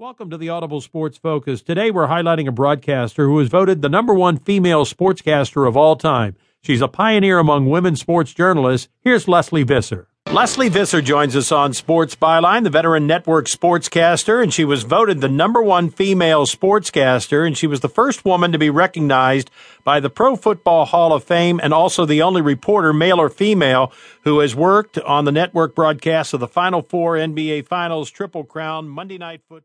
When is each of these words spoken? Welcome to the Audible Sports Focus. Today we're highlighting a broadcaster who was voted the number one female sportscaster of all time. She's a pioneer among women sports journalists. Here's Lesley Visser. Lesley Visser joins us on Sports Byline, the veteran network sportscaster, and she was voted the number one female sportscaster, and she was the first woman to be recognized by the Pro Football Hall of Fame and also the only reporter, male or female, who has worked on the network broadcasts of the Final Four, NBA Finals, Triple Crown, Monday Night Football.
Welcome 0.00 0.30
to 0.30 0.38
the 0.38 0.48
Audible 0.48 0.80
Sports 0.80 1.18
Focus. 1.18 1.60
Today 1.60 1.90
we're 1.90 2.06
highlighting 2.06 2.48
a 2.48 2.52
broadcaster 2.52 3.26
who 3.26 3.34
was 3.34 3.50
voted 3.50 3.82
the 3.82 3.90
number 3.90 4.14
one 4.14 4.38
female 4.38 4.86
sportscaster 4.86 5.68
of 5.68 5.76
all 5.76 5.94
time. 5.94 6.36
She's 6.62 6.80
a 6.80 6.88
pioneer 6.88 7.38
among 7.38 7.68
women 7.68 7.96
sports 7.96 8.32
journalists. 8.32 8.88
Here's 9.02 9.28
Lesley 9.28 9.62
Visser. 9.62 10.08
Lesley 10.32 10.70
Visser 10.70 11.02
joins 11.02 11.36
us 11.36 11.52
on 11.52 11.74
Sports 11.74 12.14
Byline, 12.14 12.64
the 12.64 12.70
veteran 12.70 13.06
network 13.06 13.44
sportscaster, 13.44 14.42
and 14.42 14.54
she 14.54 14.64
was 14.64 14.84
voted 14.84 15.20
the 15.20 15.28
number 15.28 15.60
one 15.60 15.90
female 15.90 16.46
sportscaster, 16.46 17.46
and 17.46 17.58
she 17.58 17.66
was 17.66 17.80
the 17.80 17.88
first 17.88 18.24
woman 18.24 18.52
to 18.52 18.58
be 18.58 18.70
recognized 18.70 19.50
by 19.84 20.00
the 20.00 20.08
Pro 20.08 20.34
Football 20.34 20.86
Hall 20.86 21.12
of 21.12 21.24
Fame 21.24 21.60
and 21.62 21.74
also 21.74 22.06
the 22.06 22.22
only 22.22 22.40
reporter, 22.40 22.94
male 22.94 23.20
or 23.20 23.28
female, 23.28 23.92
who 24.22 24.38
has 24.38 24.54
worked 24.54 24.98
on 25.00 25.26
the 25.26 25.32
network 25.32 25.74
broadcasts 25.74 26.32
of 26.32 26.40
the 26.40 26.48
Final 26.48 26.80
Four, 26.80 27.16
NBA 27.16 27.66
Finals, 27.66 28.10
Triple 28.10 28.44
Crown, 28.44 28.88
Monday 28.88 29.18
Night 29.18 29.42
Football. 29.46 29.58